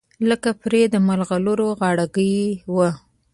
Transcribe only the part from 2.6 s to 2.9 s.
وه